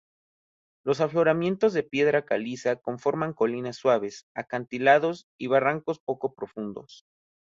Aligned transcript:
Los 0.83 0.99
afloramientos 0.99 1.73
de 1.73 1.83
piedra 1.83 2.25
caliza 2.25 2.75
conforman 2.77 3.33
colinas 3.33 3.75
suaves, 3.77 4.25
acantilados 4.33 5.27
y 5.39 5.45
barrancos 5.45 5.99
poco 5.99 6.33
profundos. 6.33 7.05